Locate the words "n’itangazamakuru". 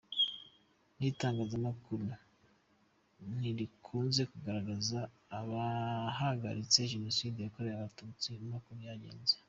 0.97-2.05